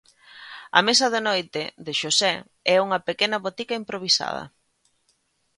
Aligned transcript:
A 0.77 0.79
mesa 0.87 1.07
de 1.13 1.21
noite 1.29 1.61
de 1.85 1.93
Xosé 1.99 2.33
é 2.73 2.77
unha 2.85 3.03
pequena 3.07 3.37
botica 3.45 3.79
improvisada. 3.81 4.43